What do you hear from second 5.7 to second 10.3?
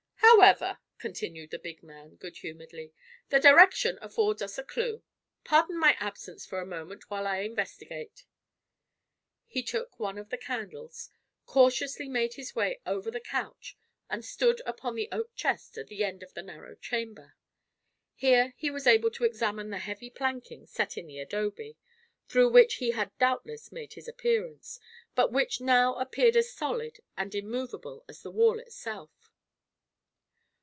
my absence for a moment while I investigate." He took one of